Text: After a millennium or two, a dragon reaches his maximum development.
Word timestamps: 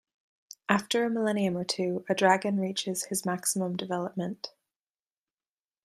After 0.67 1.05
a 1.05 1.11
millennium 1.11 1.55
or 1.55 1.63
two, 1.63 2.03
a 2.09 2.15
dragon 2.15 2.59
reaches 2.59 3.03
his 3.03 3.23
maximum 3.23 3.75
development. 3.77 4.51